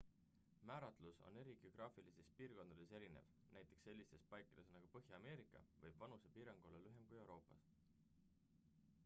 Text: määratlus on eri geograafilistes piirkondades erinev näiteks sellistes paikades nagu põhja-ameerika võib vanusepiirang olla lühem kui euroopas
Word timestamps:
määratlus 0.69 1.19
on 1.27 1.35
eri 1.41 1.51
geograafilistes 1.65 2.31
piirkondades 2.39 2.93
erinev 3.01 3.27
näiteks 3.59 3.85
sellistes 3.89 4.25
paikades 4.33 4.73
nagu 4.77 4.91
põhja-ameerika 4.97 5.63
võib 5.85 6.01
vanusepiirang 6.05 6.69
olla 6.71 6.83
lühem 6.89 7.09
kui 7.13 7.23
euroopas 7.23 7.71